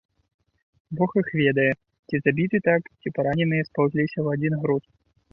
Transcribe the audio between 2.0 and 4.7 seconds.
ці забіты так, ці параненыя спаўзліся ў адзін